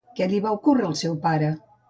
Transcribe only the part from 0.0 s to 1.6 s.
Què li va ocórrer al seu pare?